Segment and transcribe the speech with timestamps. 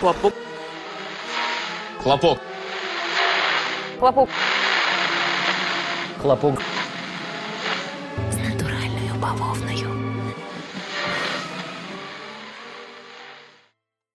[0.00, 0.32] Хлопок.
[2.02, 2.38] Хлопок.
[3.98, 4.28] Хлопок.
[6.22, 6.62] Хлопок.
[8.30, 9.88] З натуральною бавовною.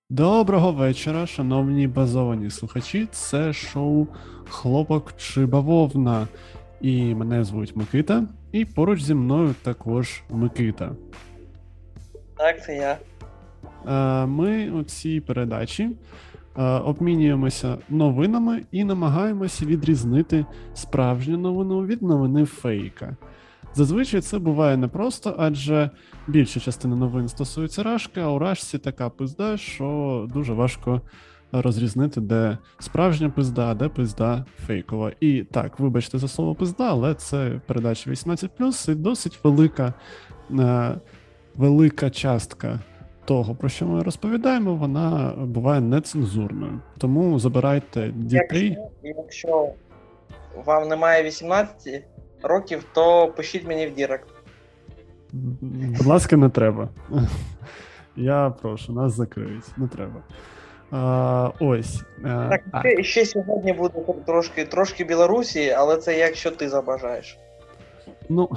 [0.09, 3.07] Доброго вечора, шановні базовані слухачі.
[3.11, 4.07] Це шоу
[4.49, 6.27] Хлопок чи бавовна.
[6.81, 10.91] І мене звуть Микита, і поруч зі мною також Микита.
[12.37, 12.97] Так, це я.
[13.89, 15.83] Е, Ми у цій передачі
[16.57, 23.17] е, обмінюємося новинами і намагаємося відрізнити справжню новину від новини фейка.
[23.73, 25.89] Зазвичай це буває непросто, адже
[26.27, 31.01] більша частина новин стосується рашки, а у рашці така пизда, що дуже важко
[31.51, 35.11] розрізнити, де справжня пизда, а де пизда фейкова.
[35.19, 39.93] І так, вибачте за слово пизда, але це передача 18+, і досить велика,
[40.51, 40.95] е,
[41.55, 42.79] велика частка
[43.29, 46.79] того, про що ми розповідаємо, вона буває нецензурною.
[46.97, 48.77] Тому забирайте дітей.
[49.03, 49.69] Якщо, якщо
[50.65, 52.03] вам немає 18
[52.43, 54.27] років, то пишіть мені в Direct.
[55.61, 56.89] Будь ласка, не треба.
[58.15, 59.77] Я прошу, нас закриють.
[59.77, 60.23] Не треба.
[60.91, 62.03] А, ось.
[62.23, 67.37] Так, а, ще, ще сьогодні буде трошки, трошки Білорусі, але це якщо ти забажаєш.
[68.29, 68.49] ну,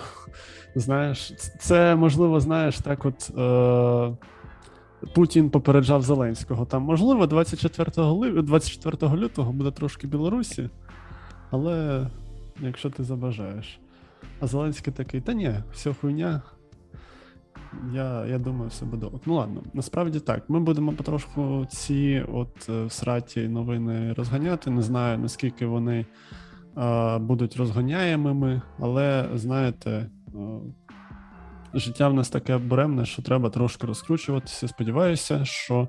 [0.75, 3.31] знаєш, це можливо, знаєш, так от.
[3.39, 4.27] Е,
[5.15, 6.65] Путін попереджав Зеленського.
[6.65, 10.71] Там, можливо, 24, ли- 24 лютого буде трошки Білорусі,
[11.51, 12.07] але
[12.61, 13.79] якщо ти забажаєш.
[14.41, 16.43] А Зеленський такий, та ні, все хуйня.
[17.95, 19.07] Я, я думаю, все буде.
[19.27, 20.51] Ну ладно, насправді так.
[20.51, 24.71] Ми будемо потрошку ці от е, всраті новини розганяти.
[24.71, 26.07] Не знаю, наскільки вони
[26.79, 30.09] е, будуть розганяємими, але знаєте, е,
[31.75, 34.69] життя в нас таке буремне, що треба трошки розкручуватися.
[34.69, 35.89] Сподіваюся, що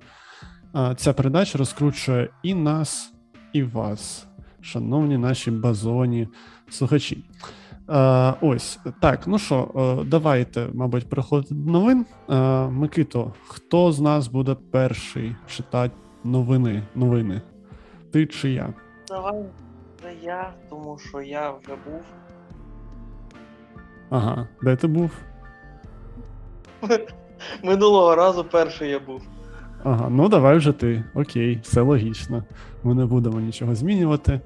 [0.96, 3.14] ця передача розкручує і нас,
[3.54, 4.28] і вас,
[4.62, 6.28] шановні наші базоні
[6.70, 7.24] слухачі.
[7.90, 9.28] Е, ось так.
[9.28, 12.06] Ну що, е, давайте, мабуть, переходити до новин.
[12.30, 16.84] Е, Микито, хто з нас буде перший читати новини?
[16.96, 17.42] Новини?
[18.12, 18.74] Ти чи я?
[19.08, 19.46] Давай
[20.02, 22.02] це я, тому що я вже був.
[24.10, 25.12] Ага, де ти був?
[27.64, 29.22] Минулого разу перший я був.
[29.84, 31.04] Ага, ну давай вже ти.
[31.14, 32.44] Окей, все логічно.
[32.84, 34.42] Ми не будемо нічого змінювати.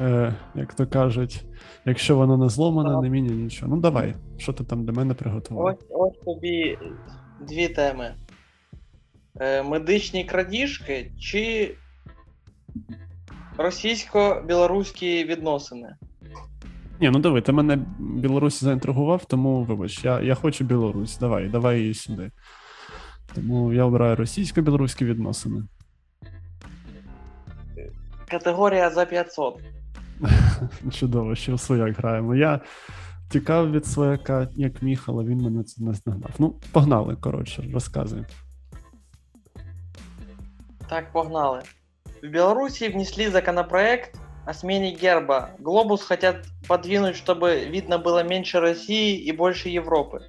[0.00, 1.44] Е, як то кажуть,
[1.84, 3.74] якщо воно не зломане, не міняє нічого.
[3.74, 5.64] Ну давай, що ти там для мене приготував?
[5.64, 6.78] Ось, ось тобі
[7.40, 8.14] дві теми:
[9.40, 11.74] е, медичні крадіжки чи
[13.58, 15.96] російсько-білоруські відносини.
[17.00, 21.18] Ні, ну диви, ти мене Білорусі заінтригував, тому вибач, я, я хочу Білорусь.
[21.18, 22.30] Давай, давай її сюди.
[23.34, 25.62] Тому я обираю російсько-білоруські відносини.
[28.28, 29.60] Категорія за 500.
[30.92, 32.34] Чудово, ще в свояк граємо.
[32.34, 32.60] Я
[33.30, 36.30] тікав від свояка, як міг, але він мене це не знагнав.
[36.38, 38.24] Ну, погнали, коротше, розказуй.
[40.88, 41.62] Так, погнали.
[42.22, 45.50] В Беларуси внесли законопроект о смене герба.
[45.60, 50.28] Глобус хотят подвинуть, чтобы видно было меньше России и больше Европы.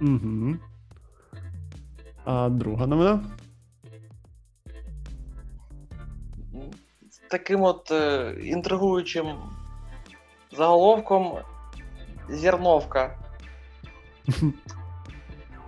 [0.00, 0.58] Угу.
[2.24, 3.24] А друга новина?
[7.10, 9.40] С таким вот э, интригующим
[10.52, 11.40] заголовком
[12.28, 13.18] «Зерновка».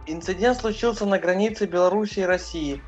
[0.07, 2.81] Инцидент случился на границе Беларуси и России.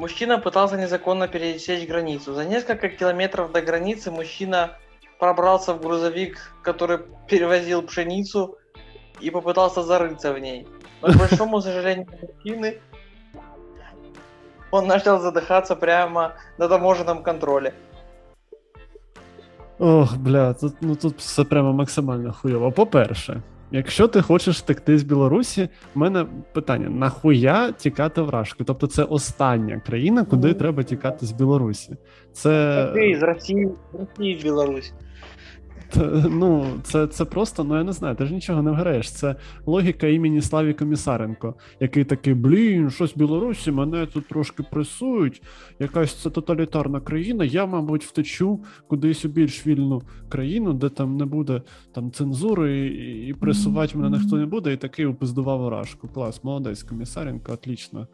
[0.00, 2.32] Мужчина пытался незаконно пересечь границу.
[2.32, 4.78] За несколько километров до границы мужчина
[5.18, 8.56] пробрался в грузовик, который перевозил пшеницу
[9.20, 10.66] и попытался зарыться в ней.
[11.02, 12.80] Но, к большому сожалению мужчины,
[14.70, 17.74] он начал задыхаться прямо на таможенном контроле.
[19.78, 22.70] Ох, бля, тут, ну, тут все прямо максимально хуйово.
[22.70, 28.64] По-перше, якщо ти хочеш втекти з Білорусі, в мене питання: нахуя тікати в Рашку?
[28.64, 31.96] Тобто це остання країна, куди Ну, треба тікати з Білорусі.
[32.32, 32.84] Це.
[33.16, 34.92] з Росії, з Росії в Беларусь.
[35.90, 39.10] Та, ну, це, це просто, ну я не знаю, ти ж нічого не вграєш.
[39.10, 45.42] Це логіка імені Славі Комісаренко, який такий, блін, щось в Білорусі, мене тут трошки пресують,
[45.78, 47.44] якась це тоталітарна країна.
[47.44, 53.26] Я, мабуть, втечу кудись у більш вільну країну, де там не буде там цензури і,
[53.26, 56.08] і пресувати мене ніхто не буде, і такий упиздував рашку.
[56.08, 58.06] Клас, молодець, Комісаренко, отлично.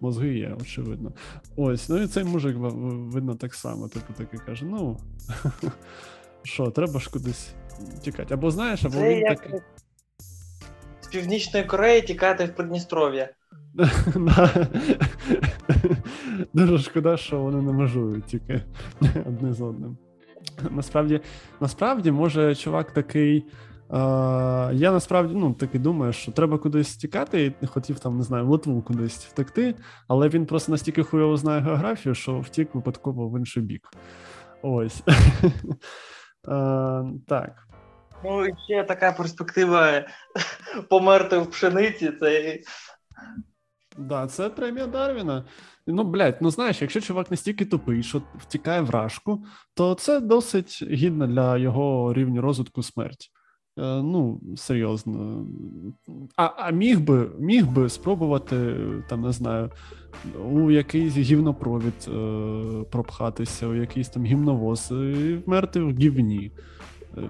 [0.00, 1.12] Мозги є, очевидно.
[1.56, 3.88] Ось, ну і цей мужик видно так само.
[3.88, 4.98] Типу такий каже: ну.
[6.44, 7.54] Що, треба ж кудись
[8.02, 8.34] тікати.
[8.34, 9.60] Або знаєш, або Це він як такий.
[11.00, 13.28] з Північної Кореї тікати в Придністров'я.
[16.54, 18.62] Дуже шкода, що вони не межують тільки
[19.26, 19.96] одне з одним.
[20.70, 21.20] Насправді,
[21.60, 23.38] насправді, може, чувак такий.
[23.90, 23.96] Е,
[24.72, 28.48] я насправді ну, таки думаю, що треба кудись тікати, і хотів там, не знаю, в
[28.48, 29.74] Литву кудись втекти,
[30.08, 33.90] але він просто настільки хуйово знає географію, що втік випадково в інший бік.
[34.62, 35.02] Ось.
[36.48, 37.68] Е, так.
[38.24, 40.06] Ну, і ще така перспектива
[40.90, 42.12] померти в пшениці.
[42.20, 42.58] Це
[43.98, 45.44] Да, це премія Дарвіна.
[45.86, 49.44] Ну, блядь, ну знаєш, якщо чувак настільки тупий, що втікає в рашку,
[49.74, 53.30] то це досить гідно для його рівня розвитку смерть.
[53.78, 55.46] Е, ну, серйозно.
[56.36, 58.76] А а міг би міг би спробувати,
[59.08, 59.70] там, не знаю,
[60.52, 66.50] у якийсь гівнопровід е, пропхатися, у якийсь там гімновоз і вмерти в гівні.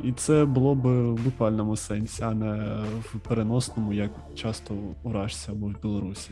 [0.04, 5.50] І це було б в буквальному сенсі, а не в переносному, як часто у Рашці
[5.50, 6.30] або в Білорусі.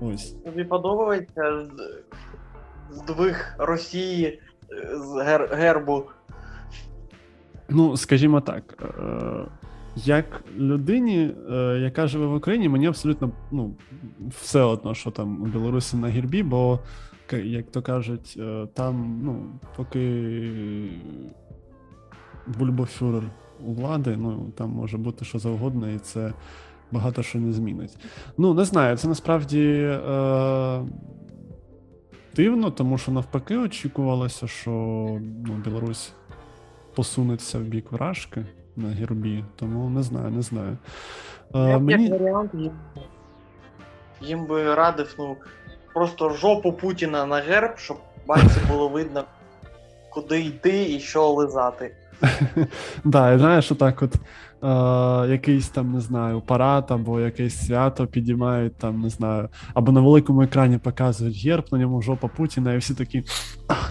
[0.00, 0.30] Ось.
[0.44, 1.66] Тобі подобається
[2.90, 4.40] здвиг Росії
[4.94, 6.04] з гер- гербу.
[7.68, 9.66] Ну, скажімо так, е,
[9.96, 13.74] як людині, е, яка живе в Україні, мені абсолютно ну,
[14.28, 16.80] все одно, що там у Білорусі на гірбі, бо,
[17.32, 20.90] як то кажуть, е, там, ну, поки
[22.46, 23.22] бульбофюрер
[23.66, 26.32] у влади, ну там може бути що завгодно, і це
[26.92, 27.96] багато що не змінить.
[28.38, 30.82] Ну, не знаю, це насправді е,
[32.36, 34.70] дивно, тому що навпаки очікувалося, що
[35.46, 36.12] ну, Білорусь
[36.96, 38.44] посунеться в бік вражки
[38.76, 40.76] на гербі, тому не знаю, не знаю.
[41.54, 42.04] Е, Я б мені...
[42.08, 42.72] як варіант їм,
[44.20, 45.36] їм би радив, ну,
[45.94, 47.96] просто жопу Путіна на герб, щоб
[48.26, 49.24] бачці було видно,
[50.10, 51.94] куди йти і що лизати.
[53.12, 54.14] Так, знаєш, отак от
[54.62, 54.68] е,
[55.30, 60.42] якийсь там, не знаю, парад або якесь свято підіймають, там, не знаю, або на великому
[60.42, 63.24] екрані показують герб, на ньому жопа Путіна, і всі такі,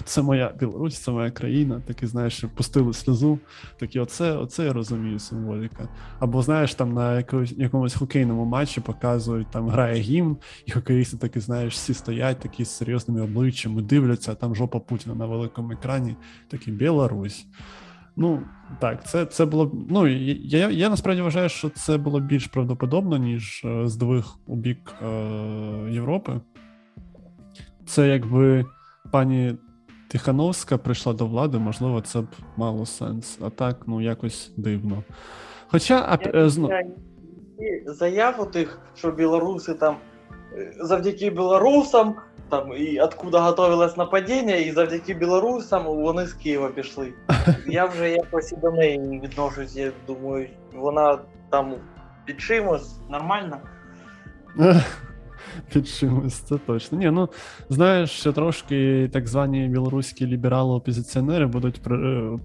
[0.04, 1.82] це моя Білорусь, це моя країна.
[1.88, 3.40] Такі, знаєш, пустили сльозу.
[3.80, 5.88] Такі, оце, оце я розумію символіка.
[6.20, 11.40] Або знаєш, там на якомусь, якомусь хокейному матчі показують, там грає гімн, і хокеїсти такі,
[11.40, 16.16] знаєш, всі стоять такі з серйозними обличчями, дивляться, а там жопа Путіна на великому екрані,
[16.48, 17.48] такі Білорусь.
[18.18, 18.42] Ну,
[18.80, 19.72] так, це це було.
[19.90, 24.94] Ну, я я насправді вважаю, що це було більш правдоподобно, ніж е, здвиг у бік
[25.02, 25.08] е,
[25.90, 26.42] Європи.
[27.86, 28.66] Це якби
[29.12, 29.56] пані
[30.08, 32.28] Тихановська прийшла до влади, можливо, це б
[32.58, 33.40] мало сенс.
[33.42, 35.04] А так, ну, якось дивно.
[35.68, 36.70] Хоча, а, е, зно...
[37.86, 40.15] заяв у тих, що білоруси там е,
[40.80, 42.16] завдяки білорусам
[42.50, 47.14] там і откуда готовилось нападіння, і завдяки білорусам вони з Києва пішли.
[47.68, 49.76] Я вже якось і до неї відношусь.
[49.76, 51.20] Я думаю, вона
[51.50, 51.76] там
[52.26, 53.58] під чимось нормально.
[55.74, 56.98] Під чимось, це точно.
[56.98, 57.30] Ні, ну
[57.70, 61.82] знаєш, що трошки так звані білоруські ліберали-опозиціонери будуть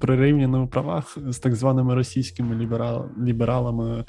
[0.00, 4.04] прирівняні у правах з так званими російськими ліберал, лібералами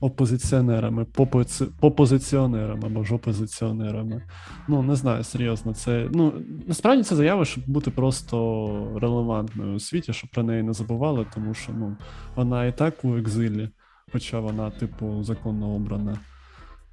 [0.00, 1.66] опозиціонерами, попози...
[1.80, 4.22] попозиціонерами або ж опозиціонерами.
[4.68, 6.08] Ну, не знаю, серйозно, це.
[6.12, 6.32] Ну,
[6.66, 11.54] насправді це заява, щоб бути просто релевантною у світі, щоб про неї не забували, тому
[11.54, 11.96] що ну,
[12.36, 13.68] вона і так у екзилі,
[14.12, 16.18] хоча вона, типу, законно обрана.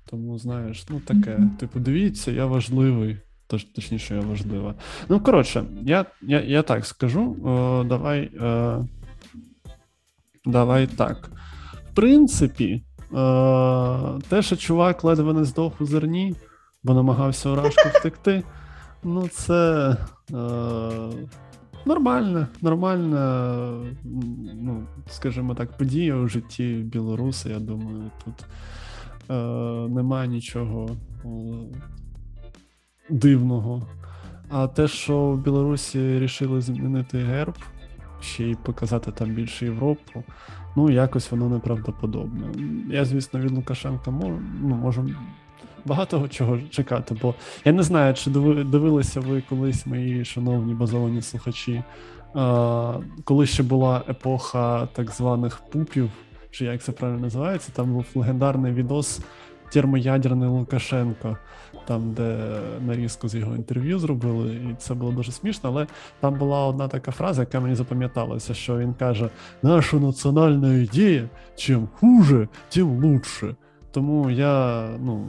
[0.09, 1.39] Тому, знаєш, ну таке.
[1.59, 3.17] Типу, дивіться, я важливий.
[3.47, 4.75] Тож, точніше, я важлива.
[5.09, 7.37] Ну, коротше, я я, я так скажу.
[7.43, 8.31] О, давай.
[8.41, 8.85] Е,
[10.45, 11.29] Давай так.
[11.91, 12.86] В принципі, Е,
[14.29, 16.35] те, що чувак ледве не здох у зерні,
[16.83, 18.43] бо намагався уражку втекти.
[19.03, 20.35] Ну, це е,
[21.85, 23.53] нормальна, нормальна,
[24.53, 27.49] ну, скажімо так, подія у житті білоруса.
[27.49, 28.45] Я думаю, тут
[29.29, 29.33] е,
[29.89, 31.27] немає нічого е,
[33.09, 33.87] дивного.
[34.49, 37.55] А те, що в Білорусі рішили змінити герб,
[38.21, 40.23] ще й показати там більше Європу
[40.77, 42.47] ну якось воно неправдоподобне.
[42.89, 45.09] Я, звісно, від Лукашенка можу, ну, можу
[45.85, 47.33] багато чого чекати, бо
[47.65, 51.83] я не знаю, чи дивилися ви колись мої шановні базовані слухачі,
[53.23, 56.09] коли ще була епоха так званих пупів,
[56.51, 59.21] чи як це правильно називається, там був легендарний відос
[59.69, 61.37] термоядерний Лукашенко
[61.87, 65.69] там, де нарізку з його інтерв'ю зробили, і це було дуже смішно.
[65.69, 65.87] Але
[66.19, 69.29] там була одна така фраза, яка мені запам'яталася, що він каже:
[69.63, 73.55] наша національна ідея, чим хуже, тим лучше.
[73.91, 75.25] Тому я ну,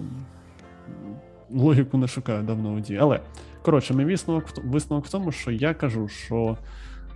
[1.51, 2.99] логіку не шукаю давно у дії.
[3.03, 3.21] Але
[3.63, 6.57] коротше, мій висновок висновок в тому, що я кажу, що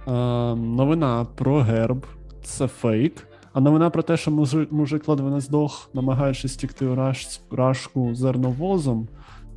[0.06, 0.10] е,
[0.54, 2.06] новина про герб
[2.44, 3.28] це фейк.
[3.52, 4.30] А новина про те, що
[4.70, 7.12] мужик ледве не здох, намагаючись тікти
[7.50, 9.08] рашку зерновозом,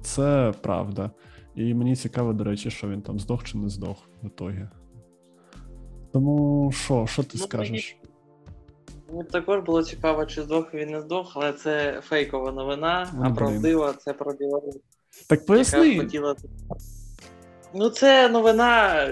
[0.06, 1.12] це правда.
[1.56, 4.68] І мені цікаво, до речі, що він там здох чи не здох в ітогі.
[6.14, 7.98] Тому що, що ти Ну, скажеш?
[9.12, 13.30] Мені також було цікаво, чи здох він не здох, але це фейкова новина, Ну, а
[13.34, 14.80] правдива це про Білорусь.
[15.30, 16.00] Так поясни.
[16.00, 16.36] хотіла.
[17.74, 19.08] Ну, це новина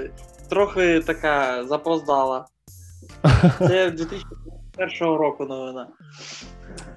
[0.50, 2.46] трохи така запоздала.
[3.58, 5.88] Це 2001 року новина.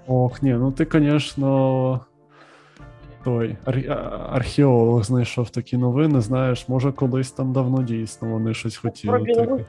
[0.07, 2.01] Ох, ні, ну ти, звісно,
[3.27, 9.19] той ар- археолог знайшов такі новини, знаєш, може колись там давно дійсно вони щось хотіли.
[9.19, 9.63] Білорусь.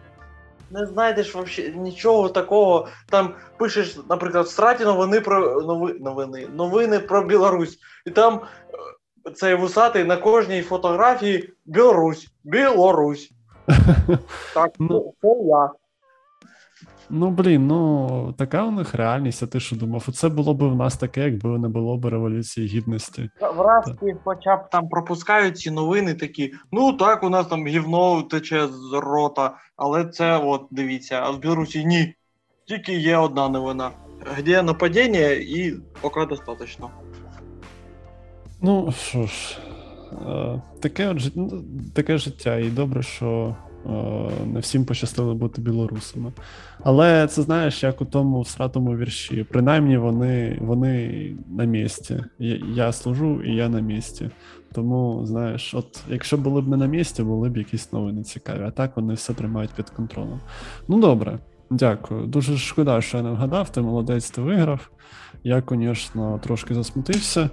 [0.72, 2.88] Не знайдеш вообще нічого такого.
[3.10, 7.78] Там пишеш, наприклад, в страті новини про нови, новини, новини про Білорусь.
[8.06, 8.42] І там
[9.28, 13.32] е, цей вусатий на кожній фотографії Білорусь, Білорусь.
[14.54, 15.14] Так, Ну.
[15.22, 15.70] це я.
[17.10, 20.06] Ну, блін, ну така у них реальність, а ти що думав?
[20.10, 23.30] Оце було б в нас таке, якби не було б революції гідності.
[23.56, 26.54] Вразки хоча б там пропускають ці новини такі.
[26.72, 31.40] Ну так, у нас там гівно тече з рота, але це от дивіться, а в
[31.40, 32.14] Білорусі ні.
[32.66, 33.92] Тільки є одна новина.
[34.46, 36.90] Де нападіння і поки достатньо.
[38.62, 39.58] Ну, що ж,
[40.28, 41.64] е, таке, от, ну,
[41.96, 43.56] таке життя, і добре, що
[44.46, 46.32] не всім пощастило бути білорусами.
[46.84, 49.46] Але це знаєш, як у тому всратому вірші.
[49.52, 52.24] Принаймні вони, вони на місці.
[52.40, 54.30] Я, я служу і я на місці.
[54.74, 58.64] Тому, знаєш, от якщо були б не на місці, були б якісь новини цікаві.
[58.64, 60.40] А так вони все тримають під контролем.
[60.88, 61.40] Ну добре,
[61.70, 62.28] дякую.
[62.28, 64.90] Дуже шкода, що я не вгадав, ти молодець, ти виграв.
[65.44, 67.50] Я, звісно, трошки засмутився.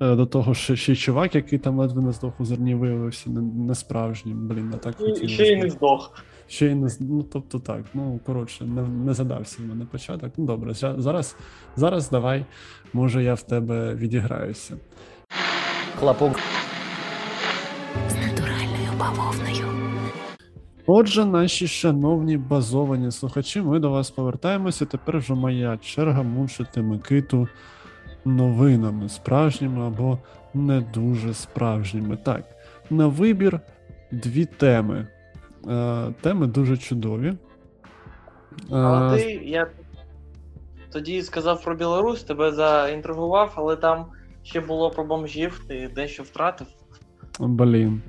[0.00, 3.30] Е, До того, що ще й чувак, який там ледве не здох у зерні, виявився
[3.30, 4.48] не, не справжнім.
[4.48, 5.28] Блін, а так хотілося.
[5.28, 6.24] ще й не здох.
[6.46, 7.84] Ще й не ну, тобто так.
[7.94, 10.32] Ну коротше, не, не задався в мене початок.
[10.36, 11.36] Ну добре, зараз,
[11.76, 12.44] зараз давай,
[12.92, 14.76] може, я в тебе відіграюся.
[15.98, 16.40] Хлопок.
[18.08, 19.66] З натуральною бавовною.
[20.86, 24.86] Отже, наші шановні базовані слухачі, ми до вас повертаємося.
[24.86, 27.48] Тепер вже моя черга мучити Микиту
[28.26, 30.18] новинами, справжніми або
[30.54, 32.16] не дуже справжніми.
[32.16, 32.44] Так,
[32.90, 33.60] на вибір
[34.12, 35.06] дві теми.
[35.68, 37.28] Е, теми дуже чудові.
[37.28, 37.36] Е,
[38.70, 39.66] Але ти, я
[40.92, 44.06] тоді сказав про Білорусь, тебе заінтригував, але там
[44.42, 46.66] ще було про бомжів, ти дещо втратив.
[47.40, 48.02] Блін.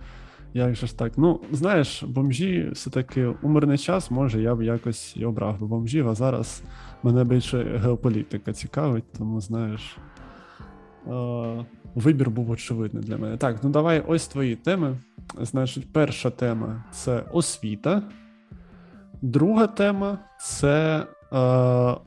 [0.53, 1.11] Як же ж так?
[1.17, 6.09] Ну, знаєш, бомжі все-таки у мирний час, може, я б якось і обрав би бомжів,
[6.09, 6.63] а зараз
[7.03, 9.97] мене більше геополітика цікавить, тому знаєш.
[11.07, 13.37] Е, вибір був очевидний для мене.
[13.37, 14.97] Так, ну давай ось твої теми.
[15.41, 18.03] Значить, перша тема це освіта.
[19.21, 21.37] Друга тема це е,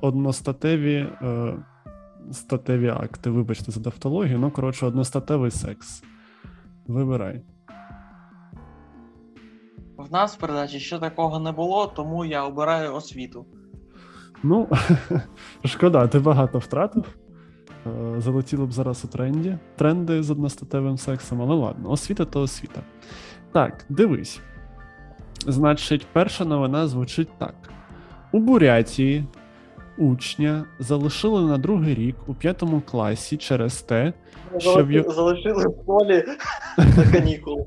[0.00, 1.54] одностатеві е,
[2.32, 3.30] статеві акти.
[3.30, 6.02] Вибачте за тавтологію, ну коротше, одностатевий секс.
[6.86, 7.42] Вибирай.
[9.96, 13.46] В нас в передачі ще такого не було, тому я обираю освіту.
[14.42, 14.68] Ну,
[15.64, 17.04] шкода, ти багато втратив.
[17.86, 19.58] Е, Залетіло б зараз у тренді.
[19.76, 22.80] Тренди з одностатевим сексом, але ладно, освіта то освіта.
[23.52, 24.40] Так, дивись.
[25.46, 27.54] Значить, перша новина звучить так:
[28.32, 29.24] у Бурятії
[29.98, 34.12] учня залишили на другий рік у п'ятому класі через те,
[34.58, 36.24] Щоб Залишили, ю- залишили в школі
[36.96, 37.64] на канікули.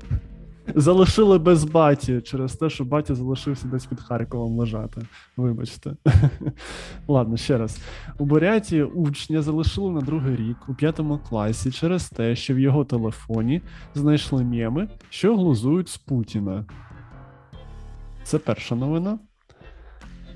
[0.74, 5.00] Залишили без баті через те, що батя залишився десь під Харковом лежати.
[5.36, 5.96] Вибачте.
[7.08, 7.78] Ладно, ще раз.
[8.18, 12.84] У Бурятії учня залишили на другий рік у п'ятому класі через те, що в його
[12.84, 13.62] телефоні
[13.94, 16.64] знайшли меми, що глузують з Путіна.
[18.24, 19.18] Це перша новина.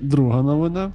[0.01, 0.91] Друга новина.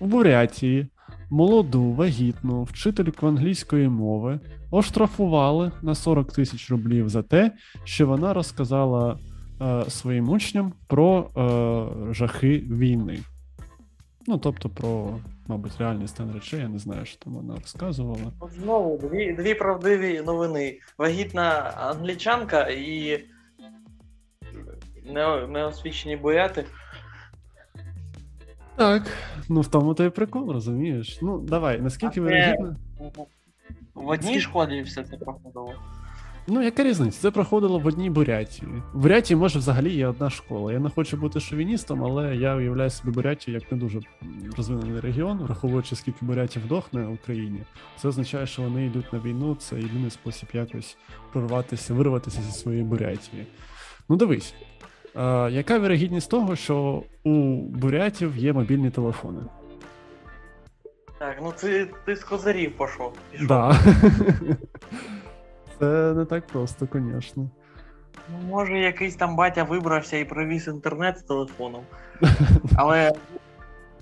[0.00, 0.88] У Бурятії
[1.30, 7.52] молоду вагітну вчительку англійської мови оштрафували на 40 тисяч рублів за те,
[7.84, 9.18] що вона розказала
[9.60, 13.18] е, своїм учням про е, жахи війни.
[14.26, 18.32] Ну, тобто про, мабуть, реальний стан речей, я не знаю, що там вона розказувала.
[18.54, 20.78] Знову дві, дві правдиві новини.
[20.98, 23.20] Вагітна англічанка і
[25.04, 26.64] не, неосвічені буряти.
[28.76, 29.02] Так,
[29.48, 31.18] ну в тому то і прикол, розумієш.
[31.22, 32.76] Ну, давай, наскільки вирогідно.
[33.94, 35.74] В одній школі все це проходило.
[36.50, 37.20] Ну, яка різниця?
[37.20, 38.72] Це проходило в одній Бурятії.
[38.92, 40.72] В Бурятії, може, взагалі є одна школа.
[40.72, 44.00] Я не хочу бути шовіністом, але я уявляю собі Бурятію як не дуже
[44.56, 47.60] розвинений регіон, враховуючи, скільки бурятів вдохне в Україні.
[47.96, 49.54] Це означає, що вони йдуть на війну.
[49.54, 50.96] Це єдиний спосіб якось
[51.32, 53.46] прорватися, вирватися зі своєї Бурятії.
[54.08, 54.54] Ну, дивись,
[55.50, 57.32] яка вірогідність того, що у
[57.62, 59.40] бурятів є мобільні телефони?
[61.18, 63.12] Так, ну ти, ти з козарів пішов.
[63.48, 63.78] Да.
[65.78, 67.50] Це не так просто, звісно.
[68.32, 71.80] Ну, може, якийсь там батя вибрався і привіз інтернет з телефоном.
[72.76, 73.12] Але,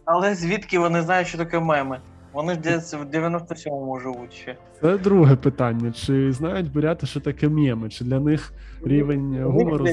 [0.05, 2.01] але звідки вони знають, що таке меми?
[2.33, 4.57] Вони ж десь в 97-му живуть ще.
[4.81, 5.93] Це друге питання.
[5.93, 7.89] Чи знають буряти, що таке мєми?
[7.89, 8.53] Чи для них
[8.85, 9.87] рівень гумору.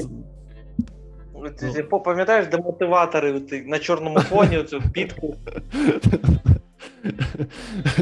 [1.90, 5.36] По- Пам'ятаєш демотиватори ти, на чорному фоні, оцю підку.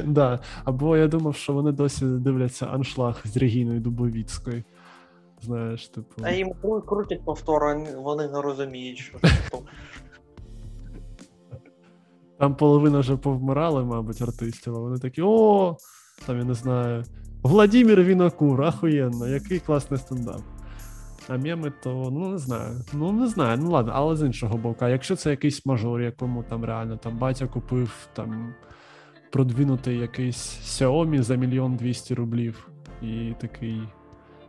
[0.05, 0.39] да.
[0.65, 4.63] Або я думав, що вони досі дивляться аншлаг з Регіною Дубовіцькою.
[5.43, 6.23] Знаєш, типу.
[6.23, 9.29] А їм кру- крутять повторно, вони не розуміють, що це.
[12.39, 15.77] Там половина вже повмирали, мабуть, артистів, а вони такі: о,
[16.27, 17.05] там я не знаю.
[17.43, 20.41] Владимир Вінокур, ахуєнно, який класний стендап.
[21.29, 22.85] А меми, то ну не знаю.
[22.93, 26.43] Ну не знаю, ну ладно, але з іншого боку, а якщо це якийсь мажор, якому
[26.43, 28.55] там реально там батя купив там
[29.31, 32.69] продвинутий якийсь Xiaomi за мільйон двісті рублів,
[33.03, 33.83] і такий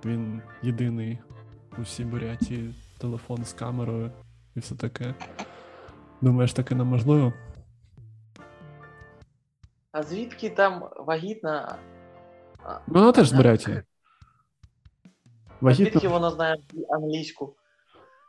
[0.06, 1.20] він єдиний
[1.78, 4.12] у всій Буряті телефон з камерою
[4.56, 5.16] і все таке.
[6.22, 7.34] Думаєш, таке неможливо?
[9.92, 11.76] А звідки там вагітна?
[12.88, 13.82] Ну, вона теж з Бурятії.
[15.72, 16.58] Звідки вона знає
[16.90, 17.56] англійську?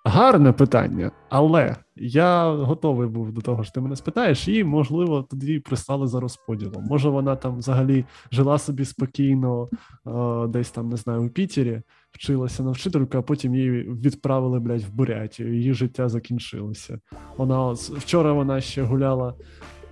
[0.06, 5.58] Гарне питання, але я готовий був до того, що ти мене спитаєш, і можливо тоді
[5.60, 6.84] прислали за розподілом.
[6.84, 9.68] Може, вона там взагалі жила собі спокійно,
[10.06, 14.82] е, десь там не знаю, у Пітері, вчилася на вчительку, а потім її відправили, блядь,
[14.82, 15.54] в Бурятію.
[15.54, 16.98] Її життя закінчилося.
[17.36, 19.34] Вона вчора вона ще гуляла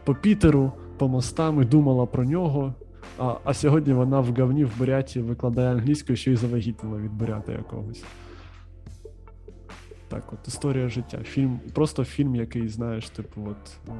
[0.04, 2.74] по Пітеру, по мостам і думала про нього.
[3.18, 7.52] А, а сьогодні вона в говні в Буряті викладає англійською, що й завагітніла від бурята
[7.52, 8.04] якогось.
[10.08, 11.18] Так, от історія життя.
[11.18, 13.92] Фільм, просто фільм, який, знаєш, типу, от е,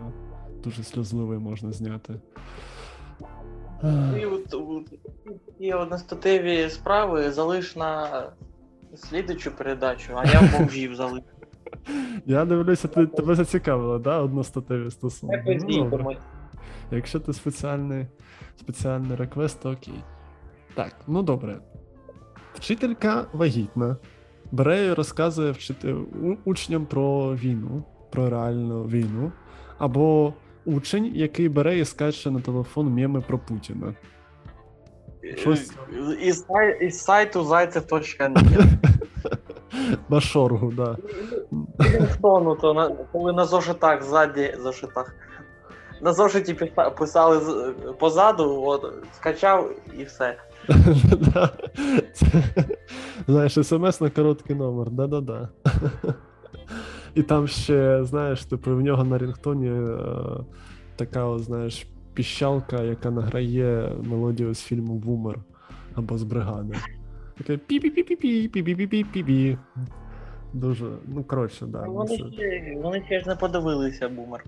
[0.65, 2.15] дуже сльозливий можна зняти.
[4.21, 4.93] І от, от,
[5.59, 8.23] ті одностатеві справи залиш на
[8.97, 11.25] слідучу передачу, а я бомжів залишу.
[12.27, 14.21] Я дивлюся, ти, тебе зацікавило, да?
[14.21, 15.61] Одностатеві стосунки.
[15.69, 16.17] Ну.
[16.91, 18.07] Якщо ти спеціальний,
[18.61, 20.05] спеціальний реквест, то окей.
[20.75, 21.59] Так, ну добре.
[22.55, 23.97] Вчителька вагітна.
[24.53, 25.95] Бере і розказує вчити...
[26.45, 29.33] учням про війну, про реальну війну.
[29.79, 30.35] Або
[30.65, 33.95] учень, який бере і скаче на телефон меми про Путіна.
[35.37, 35.73] Щось-
[36.23, 36.47] Із,
[36.81, 38.35] із сайту зайцев.нет.
[40.09, 40.97] На шоргу, да.
[41.79, 45.15] Рінгтону, то на, коли на зошитах ззаді зошитах.
[46.03, 46.55] На зошиті
[46.99, 47.41] писали
[47.99, 50.37] позаду, от, скачав і все.
[53.27, 55.49] Знаєш, смс на короткий номер, да-да-да.
[57.15, 59.99] І там ще, знаєш, типу, в нього на рінгтоні е,
[60.97, 65.39] така, знаєш, піщалка, яка награє мелодію з фільму Бумер
[65.95, 66.77] або з бригади.
[67.39, 69.59] Таке пі-пі-пі-пі-пі, пі-пі-пі-пі-пі.
[70.53, 71.85] Дуже, ну коротше, да.
[71.87, 74.45] ну, Вони це- ще, вони ще ж не подивилися бумер.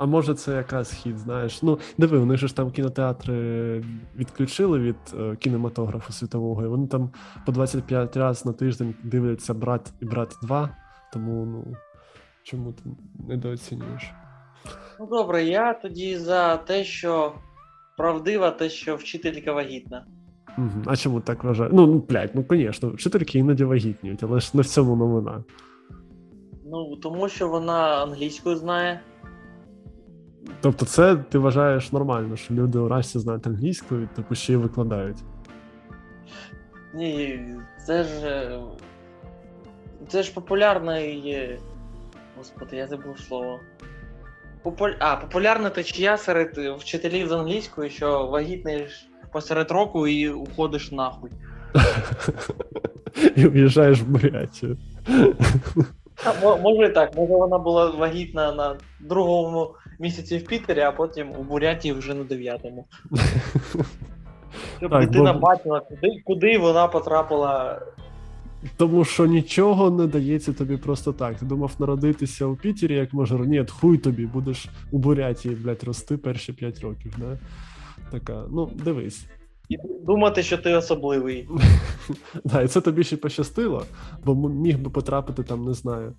[0.00, 1.62] А може це якраз хід, знаєш.
[1.62, 3.34] Ну, диви, вони ж там кінотеатри
[4.16, 7.10] відключили від е, кінематографу світового, і вони там
[7.46, 10.76] по 25 разів на тиждень дивляться брат і брат 2,
[11.12, 11.76] тому ну
[12.42, 12.82] чому ти
[13.28, 14.12] недооцінюєш?
[15.00, 17.32] Ну добре, я тоді за те, що
[17.96, 20.06] правдива, те, що вчителька вагітна.
[20.58, 20.82] Угу.
[20.86, 21.72] А чому так вважаєш?
[21.76, 25.44] Ну, ну, блядь, ну звісно, вчительки іноді вагітніють, але ж не в цьому новина.
[26.66, 29.00] Ну, тому що вона англійською знає.
[30.60, 34.56] Тобто, це ти вважаєш нормально, що люди у расі знають англійську і типу ще й
[34.56, 35.18] викладають.
[36.94, 37.44] Ні,
[37.86, 38.26] це ж.
[38.26, 38.60] е,
[40.08, 41.58] Це ж популярний.
[42.38, 43.60] Господи, я забув слово.
[44.62, 44.90] Популь...
[44.98, 48.86] А, популярна течія серед вчителів з англійської, що вагітний
[49.32, 51.30] посеред року і уходиш нахуй.
[53.36, 54.76] І в'їжджаєш в Бурятію.
[56.42, 61.42] Може і так, може вона була вагітна на другому місяці в Пітері, а потім у
[61.42, 62.86] Бурятії вже на дев'ятому.
[64.78, 67.82] Щоб дитина бачила, куди, куди вона потрапила.
[68.76, 71.36] Тому що нічого не дається тобі просто так.
[71.36, 73.46] Ти думав народитися у Пітері як мажор.
[73.46, 77.38] Ні, хуй тобі, будеш у Бурятії, блядь, рости перші 5 років, да?
[78.10, 79.26] Така, ну, дивись.
[79.70, 81.48] І думати, що ти особливий.
[82.44, 83.84] Да, і це тобі ще пощастило,
[84.24, 86.14] бо міг би потрапити там, не знаю, е,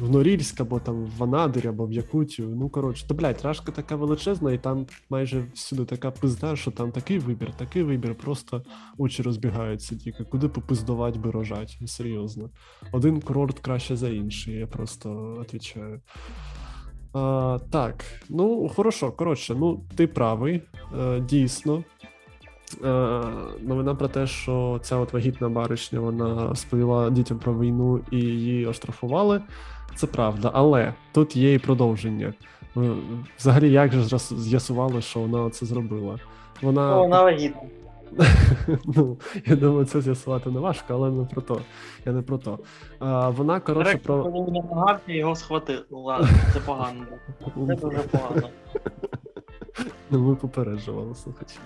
[0.00, 2.48] в Норільськ або там в Анадир, або в Якутію.
[2.48, 6.92] Ну, коротше, то, блядь, рашка така величезна, і там майже всюди така пизда, що там
[6.92, 8.62] такий вибір, такий вибір, просто
[8.98, 10.24] очі розбігаються тільки.
[10.24, 11.78] Куди попиздувати би рожать?
[11.86, 12.50] Серйозно.
[12.92, 16.00] Один курорт краще за інший, я просто відповідаю.
[17.18, 20.62] А, так, ну хорошо, коротше, ну ти правий,
[20.98, 21.84] е, дійсно.
[22.84, 23.22] Е,
[23.60, 28.66] новина про те, що ця от вагітна баришня вона сповіла дітям про війну і її
[28.66, 29.42] оштрафували.
[29.94, 32.34] Це правда, але тут є і продовження.
[32.76, 32.80] Е,
[33.38, 36.18] Взагалі, як же з'ясували, що вона це зробила?
[36.62, 37.62] Вона, Ну, Вона вагітна.
[38.84, 41.60] ну, я думаю, це з'ясувати не важко, але не про то.
[42.04, 42.58] Я не про то.
[42.98, 44.22] А, вона, коротше, про.
[44.22, 45.84] коли його схватив.
[45.90, 47.04] Ну, Ладно, це погано.
[47.44, 48.48] Це дуже погано.
[50.10, 51.58] Ну, ми попереджували слухачі.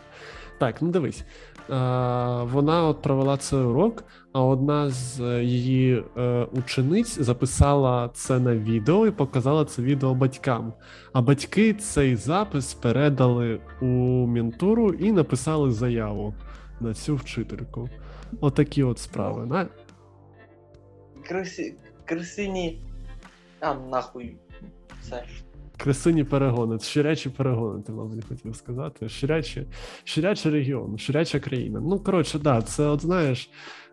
[0.61, 1.25] Так, ну дивись.
[1.69, 8.39] А, вона от провела цей урок, а одна з е, її е, учениць записала це
[8.39, 10.73] на відео і показала це відео батькам.
[11.13, 13.87] А батьки цей запис передали у
[14.27, 16.35] ментуру і написали заяву
[16.81, 17.89] на цю вчительку.
[18.41, 19.47] Отакі от справи.
[19.47, 19.67] На...
[21.29, 21.75] Крисі...
[22.05, 22.81] Крисині.
[23.61, 24.37] А, нахуй.
[25.03, 25.25] Це.
[25.83, 29.09] Красині перегони, щирячі перегони, ти, мабуть, хотів сказати.
[29.09, 29.67] Щирячі,
[30.05, 31.81] щирячий регіон, щиряча країна.
[31.81, 33.51] Ну, коротше, да, це от знаєш.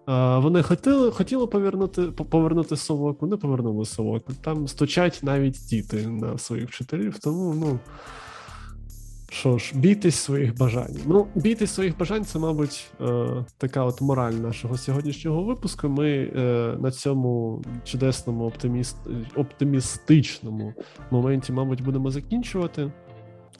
[0.09, 4.23] е, Вони хотіли, хотіли повернути, по- повернути совок, вони повернули совок.
[4.41, 7.79] Там стучать навіть діти на своїх вчителів, тому ну.
[9.29, 10.95] Що ж, бійтесь своїх бажань.
[11.05, 15.89] Ну, бійтесь своїх бажань це, мабуть, е, така от мораль нашого сьогоднішнього випуску.
[15.89, 18.97] Ми е, на цьому чудесному оптиміст,
[19.35, 20.73] оптимістичному
[21.11, 22.91] моменті, мабуть, будемо закінчувати.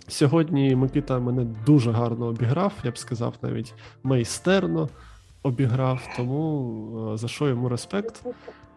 [0.07, 4.89] Сьогодні Микита мене дуже гарно обіграв, я б сказав, навіть майстерно
[5.43, 8.23] обіграв, тому е, за що йому респект.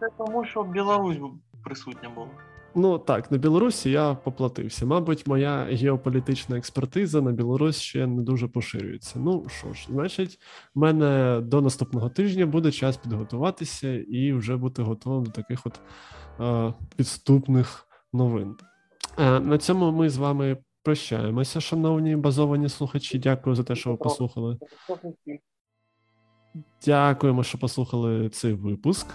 [0.00, 1.18] Це тому, що Білорусь
[1.64, 2.28] присутня була.
[2.74, 4.86] Ну так, на Білорусі я поплатився.
[4.86, 9.18] Мабуть, моя геополітична експертиза на Білорусь ще не дуже поширюється.
[9.18, 10.38] Ну що ж, значить,
[10.74, 15.80] в мене до наступного тижня буде час підготуватися і вже бути готовим до таких от
[16.40, 18.56] е, підступних новин.
[19.18, 23.18] Е, на цьому ми з вами прощаємося, шановні базовані слухачі.
[23.18, 24.58] Дякую за те, що ви послухали.
[26.86, 29.06] Дякуємо, що послухали цей випуск.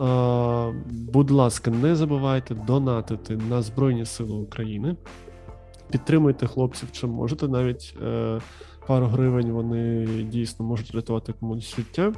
[0.00, 4.96] Е, будь ласка, не забувайте донатити на Збройні Сили України.
[5.90, 7.48] Підтримуйте хлопців, чим можете.
[7.48, 8.40] Навіть е,
[8.86, 12.12] пару гривень вони дійсно можуть рятувати комусь життя.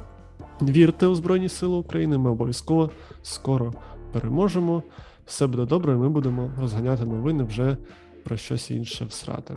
[0.61, 2.17] Вірте у Збройні Сили України.
[2.17, 2.89] Ми обов'язково
[3.21, 3.73] скоро
[4.11, 4.83] переможемо.
[5.25, 7.77] Все буде добре, і ми будемо розганяти новини вже
[8.23, 9.55] про щось інше всрати.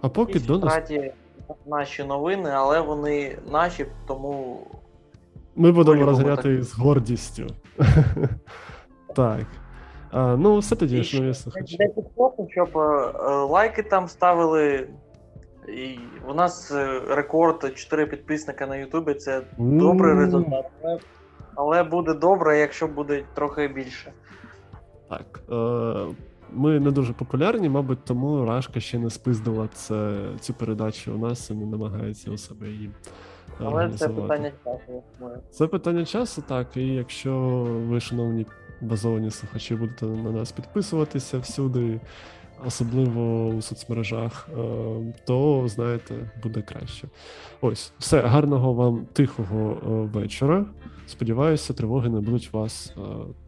[0.00, 0.80] А поки до нас.
[1.66, 4.60] Наші новини, але вони наші, тому
[5.56, 6.62] Ми будемо так.
[6.62, 7.46] з гордістю.
[9.16, 9.46] так.
[10.10, 11.76] А, ну, все тоді, шановні ще слухачі.
[11.76, 14.88] для підкопу, щоб е, е, лайки там ставили.
[15.68, 19.14] І у нас е, рекорд 4 підписника на Ютубі.
[19.14, 20.66] Це добрий результат.
[20.82, 20.98] Але-
[21.56, 24.12] Але буде добре, якщо буде трохи більше.
[25.08, 25.40] Так.
[25.52, 26.14] Е,
[26.52, 31.50] ми не дуже популярні, мабуть, тому Рашка ще не спиздила це, цю передачу у нас
[31.50, 32.90] і не намагається у себе її.
[33.58, 35.02] Але це питання часу.
[35.50, 36.76] Це питання часу, так.
[36.76, 37.38] І якщо
[37.88, 38.46] ви, шановні
[38.80, 42.00] базовані слухачі, будете на нас підписуватися всюди,
[42.66, 47.08] особливо у соцмережах, е, то знаєте, буде краще.
[47.60, 50.66] Ось, все, гарного вам тихого е, вечора.
[51.06, 53.00] Сподіваюся, тривоги не будуть вас е,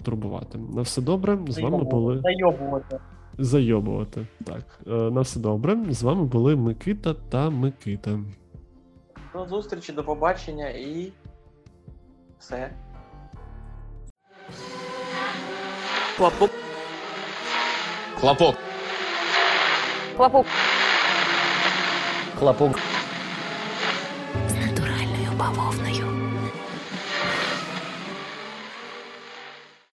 [0.02, 0.58] турбувати.
[0.74, 1.38] На все добре.
[1.48, 2.98] З вами були Зайобувати.
[3.38, 4.26] зайобувати.
[4.44, 5.78] Так, на все добре.
[5.90, 8.18] З вами були Микита та Микита.
[9.36, 11.12] До зустрічі, до побачення і
[12.38, 12.70] все.
[16.16, 16.50] Хлопок.
[18.20, 18.56] Хлопок.
[20.16, 20.46] Хлопок.
[22.38, 22.78] Хлопок.
[24.48, 25.85] З натуральною бавовною.